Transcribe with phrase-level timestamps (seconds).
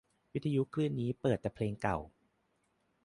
[0.33, 1.97] วิทยุคลื่นนี้เปิดแต่เพลงเก่า